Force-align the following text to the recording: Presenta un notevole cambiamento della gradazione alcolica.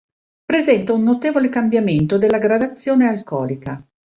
Presenta 0.45 0.93
un 0.93 1.03
notevole 1.03 1.47
cambiamento 1.49 2.17
della 2.17 2.39
gradazione 2.39 3.07
alcolica. 3.07 3.87